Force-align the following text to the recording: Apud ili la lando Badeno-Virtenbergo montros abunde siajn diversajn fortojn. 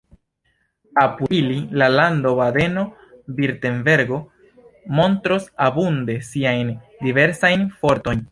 Apud 1.01 1.33
ili 1.39 1.57
la 1.81 1.89
lando 1.95 2.31
Badeno-Virtenbergo 2.39 4.19
montros 5.01 5.45
abunde 5.69 6.17
siajn 6.31 6.73
diversajn 7.07 7.69
fortojn. 7.83 8.19